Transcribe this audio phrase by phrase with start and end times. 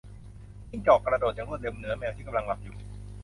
[0.69, 2.75] จิ้งจอก กระโดดอย่างรวดเร็ว เหนือแมวที่กำลังหลับอยู่